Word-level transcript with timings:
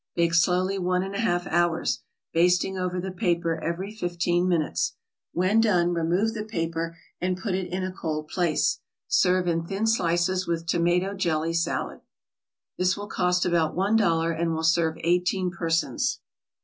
Bake 0.15 0.33
slowly 0.33 0.79
one 0.79 1.03
and 1.03 1.13
a 1.13 1.19
half 1.19 1.45
hours, 1.45 2.01
basting 2.33 2.75
over 2.75 2.99
the 2.99 3.11
paper 3.11 3.61
every 3.63 3.91
fifteen 3.93 4.47
minutes. 4.47 4.95
When 5.31 5.61
done, 5.61 5.93
remove 5.93 6.33
the 6.33 6.43
paper, 6.43 6.97
and 7.19 7.37
put 7.37 7.53
in 7.53 7.83
a 7.83 7.91
cold 7.91 8.27
place. 8.27 8.79
Serve 9.07 9.47
in 9.47 9.63
thin 9.67 9.85
slices 9.85 10.47
with 10.47 10.65
tomato 10.65 11.13
jelly 11.13 11.53
salad. 11.53 12.01
This 12.79 12.97
will 12.97 13.05
cost 13.09 13.45
about 13.45 13.75
one 13.75 13.95
dollar 13.95 14.31
and 14.31 14.55
will 14.55 14.63
serve 14.63 14.97
eighteen 15.03 15.51
persons. 15.51 16.19